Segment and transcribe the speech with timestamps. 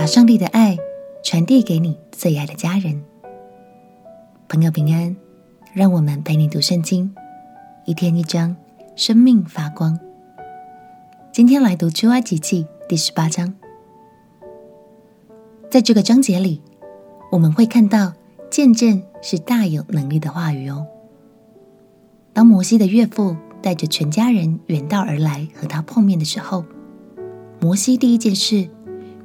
[0.00, 0.78] 把上帝的爱
[1.22, 3.04] 传递给你最爱的家人。
[4.48, 5.14] 朋友平安，
[5.74, 7.14] 让我们陪你读圣经，
[7.84, 8.56] 一天一章，
[8.96, 10.00] 生命发光。
[11.30, 13.54] 今天来读出埃及记第十八章。
[15.70, 16.62] 在这个章节里，
[17.30, 18.14] 我们会看到
[18.50, 20.86] 见证是大有能力的话语哦。
[22.32, 26.64] 当摩西的岳父带着全家人远道而来和他碰面的时候，
[27.60, 28.66] 摩西第一件事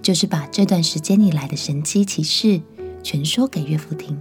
[0.06, 2.62] 就是把这段时间以来的神奇奇事
[3.02, 4.16] 全说给岳父听。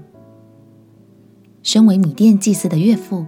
[1.62, 3.26] 身为米甸祭司的岳父，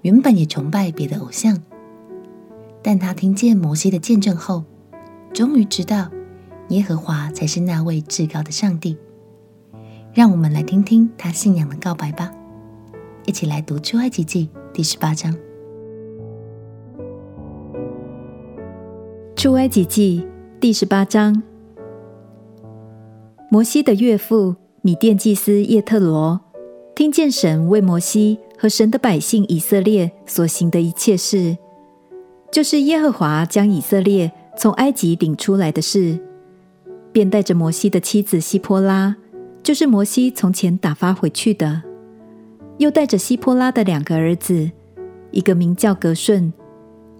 [0.00, 1.62] 原本也崇拜别的偶像，
[2.82, 4.64] 但他听见摩西的见证后，
[5.34, 6.10] 终于知道。
[6.68, 8.96] 耶和华才是那位至高的上帝。
[10.14, 12.32] 让我们来听听他信仰的告白吧。
[13.26, 15.36] 一起来读出埃及记第十八章。
[19.36, 20.26] 出埃及记
[20.58, 21.42] 第十八章。
[23.54, 26.40] 摩西的岳父米甸祭司叶特罗
[26.96, 31.56] 听见神为摩西和神的百姓以色列所行的一切事，
[32.50, 36.18] 就是耶和华将以色列从埃及领出来的事。
[37.12, 39.14] 便带着摩西的妻子西波拉，
[39.62, 41.80] 就是摩西从前打发回去的，
[42.78, 44.68] 又带着西波拉的两个儿子，
[45.30, 46.52] 一个名叫革顺，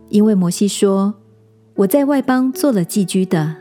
[0.09, 1.15] 因为摩西说
[1.77, 3.55] 我在外邦做了寄居的；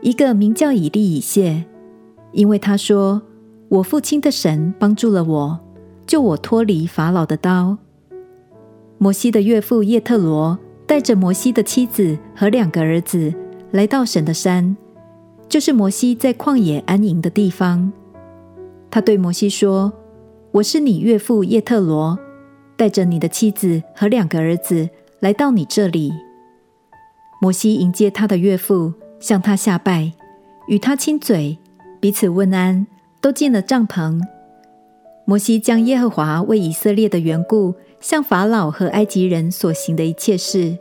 [0.00, 1.64] 一个名叫以利以谢，
[2.32, 3.22] 因为他说
[3.68, 5.60] 我父亲的神帮助了我，
[6.06, 7.78] 救我脱离法老的刀。
[8.98, 13.32] 摩西的岳父叶特罗带着摩西的妻子和两个儿子
[13.70, 14.76] 来到神的山。
[15.48, 17.90] 就是摩西在旷野安营的地方。
[18.90, 19.90] 他对摩西说
[20.52, 22.18] ：“我是你岳父叶特罗，
[22.76, 24.90] 带着你的妻子和两个儿子
[25.20, 26.12] 来到你这里。”
[27.40, 30.12] 摩西迎接他的岳父，向他下拜，
[30.66, 31.58] 与他亲嘴，
[32.00, 32.86] 彼此问安，
[33.20, 34.20] 都进了帐篷。
[35.24, 40.78] 摩西将耶和华为以色列的缘故向法老和埃及人所行的一切事，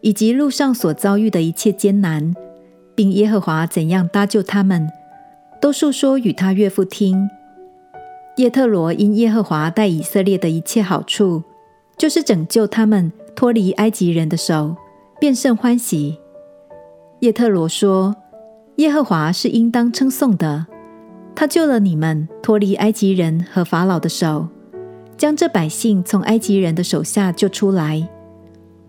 [0.00, 2.34] 以及路上所遭遇的一切艰难。
[2.94, 4.88] 并耶和华怎样搭救他们，
[5.60, 7.28] 都述说与他岳父听。
[8.36, 11.42] 叶特罗因耶和华待以色列的一切好处，
[11.96, 14.76] 就是拯救他们脱离埃及人的手，
[15.18, 16.18] 便甚欢喜。
[17.20, 18.14] 叶特罗说
[18.76, 20.66] ：“耶和华是应当称颂的，
[21.34, 24.48] 他救了你们脱离埃及人和法老的手，
[25.16, 28.08] 将这百姓从埃及人的手下救出来。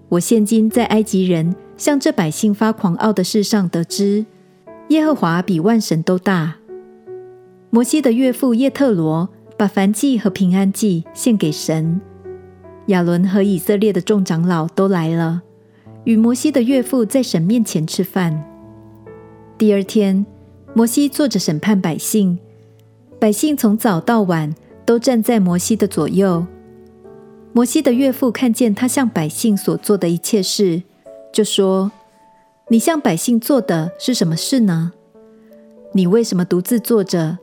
[0.10, 4.26] 我现今在埃及人。”向这百姓发狂傲的事上得知，
[4.90, 6.56] 耶和华比万神都大。
[7.72, 9.28] 摩西的岳父叶特罗
[9.58, 12.00] 把燔祭和平安祭献给神。
[12.86, 15.42] 亚伦和以色列的众长老都来了，
[16.04, 18.46] 与摩西的岳父在神面前吃饭。
[19.64, 20.26] 第二天，
[20.74, 22.38] 摩西坐着审判百姓，
[23.18, 24.54] 百姓从早到晚
[24.84, 26.46] 都站在摩西的左右。
[27.54, 30.84] 摩西的岳父看见他向百姓所做的一切事。
[31.32, 31.94] 就说
[32.68, 34.92] ：“你向百姓做的是什么事呢？
[35.94, 37.38] 你为什么独自坐着？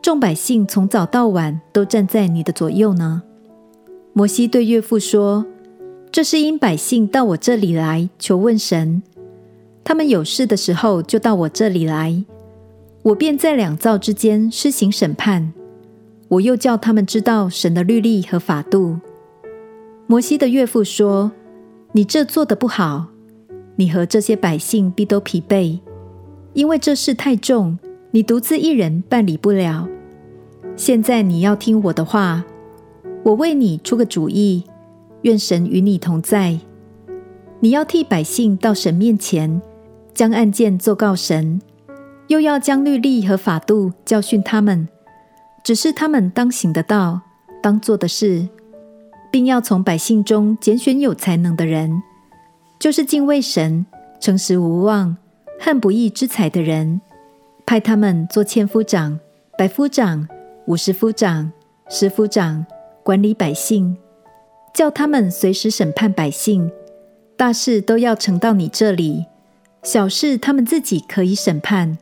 [0.00, 3.24] 众百姓从早到晚都站在你的左右呢？”
[4.14, 5.44] 摩西对岳父说
[6.12, 9.02] ：“这是因百姓到我这里来求问神，
[9.88, 12.24] 他们有事的时候就到我这里来，
[13.04, 15.52] 我便在两造之间施行审判。
[16.26, 18.98] 我又叫他们知道神的律例和法度。”
[20.08, 21.30] 摩西的岳父说
[21.94, 23.06] ：“你这做得不好。”
[23.78, 25.78] 你和这些百姓必都疲惫，
[26.54, 27.78] 因为这事太重，
[28.10, 29.86] 你独自一人办理不了。
[30.74, 32.44] 现在你要听我的话，
[33.22, 34.64] 我为你出个主意，
[35.22, 36.58] 愿神与你同在。
[37.60, 39.62] 你要替百姓到神面前，
[40.16, 41.60] 将案件奏告神，
[42.28, 44.88] 又要将律例和法度教训他们，
[45.62, 47.20] 指示他们当行的道，
[47.62, 48.48] 当做的事，
[49.30, 52.02] 并要从百姓中拣选有才能的人。
[52.80, 53.84] 就是敬畏神、
[54.18, 55.14] 诚实无妄、
[55.60, 57.02] 恨不义之财的人，
[57.66, 59.20] 派他们做千夫长、
[59.58, 60.26] 百夫长、
[60.66, 61.52] 五十夫长、
[61.90, 62.64] 十夫长，
[63.02, 63.94] 管理百姓，
[64.72, 66.72] 叫他们随时审判百姓。
[67.36, 69.26] 大事都要呈到你这里，
[69.86, 71.96] 小事他们自己可以审判。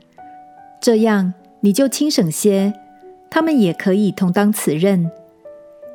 [0.80, 2.72] 这样你就轻省些，
[3.30, 5.10] 他们也可以同当此任。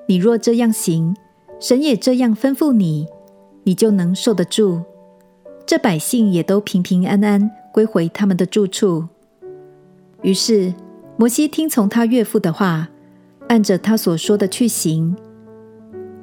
[0.05, 1.15] 你若这样行，
[1.59, 3.07] 神也这样吩咐你。
[3.63, 4.83] 你就能受得住，
[5.65, 9.07] 这百姓也都平平安安归回他们的住处。
[10.21, 10.71] 于是
[11.17, 12.87] 摩西听从他岳父的话，
[13.47, 15.15] 按着他所说的去行。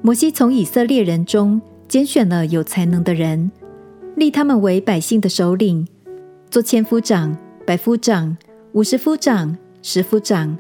[0.00, 3.50] 摩西从以色列人中拣选了有才能的人，
[4.16, 5.86] 立他们为百姓的首领，
[6.50, 7.36] 做千夫长、
[7.66, 8.34] 百夫长、
[8.72, 10.56] 五十夫长、十夫长，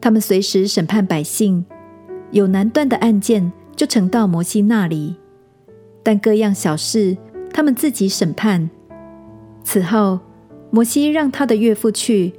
[0.00, 1.62] 他们随时审判百姓，
[2.30, 5.16] 有难断的案件就呈到摩西那里，
[6.02, 7.18] 但各样小事
[7.52, 8.70] 他们自己审判。
[9.62, 10.20] 此后，
[10.70, 12.32] 摩西让他的岳父去，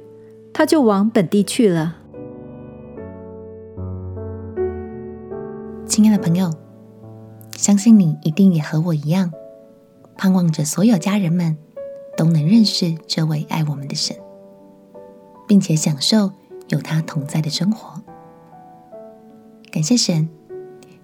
[0.52, 1.98] 他就往本地去了。
[5.86, 6.52] 亲爱的朋友，
[7.56, 9.30] 相信你一定也和我一样，
[10.16, 11.56] 盼望着所有家人们
[12.16, 14.16] 都能认识这位爱我们的神，
[15.46, 16.32] 并且享受
[16.68, 18.02] 有他同在的生活。
[19.70, 20.28] 感谢神，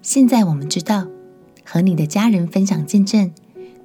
[0.01, 1.07] 现在我们知道，
[1.63, 3.31] 和你的家人分享见证，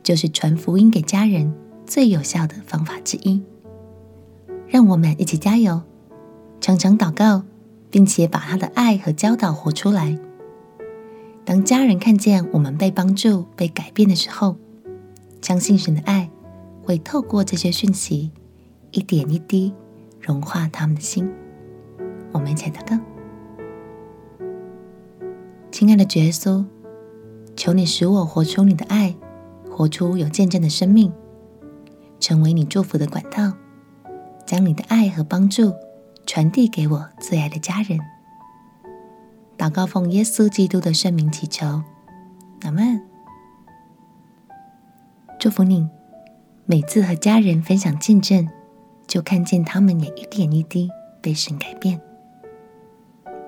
[0.02, 1.54] 就是传福音给家人
[1.86, 3.42] 最有效的方法之一。
[4.66, 5.82] 让我们一起加油，
[6.60, 7.42] 常常祷告，
[7.90, 10.18] 并且把他的爱和教导活出来。
[11.44, 14.56] 当家人看见我们被帮助、被改变的时候，
[15.40, 16.28] 相信神的爱
[16.84, 18.30] 会透过这些讯息，
[18.90, 19.72] 一点一滴
[20.20, 21.30] 融化他们的心。
[22.32, 22.98] 我们一起来祷告：
[25.70, 26.64] 亲爱的主耶稣，
[27.56, 29.14] 求你使我活出你的爱，
[29.70, 31.12] 活出有见证的生命，
[32.20, 33.52] 成为你祝福的管道，
[34.44, 35.72] 将你的爱和帮助
[36.26, 37.98] 传递给我最爱的家人。
[39.56, 41.82] 祷告奉耶稣基督的圣名祈求，
[42.62, 43.07] 阿门。
[45.38, 45.86] 祝福你，
[46.66, 48.48] 每次和家人分享见证，
[49.06, 50.90] 就看见他们也一点一滴
[51.20, 52.00] 被神改变。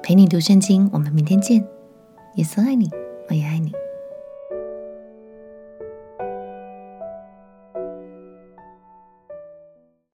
[0.00, 1.66] 陪你读圣经，我们明天见。
[2.37, 2.88] 耶稣爱你，
[3.28, 3.72] 我也爱你。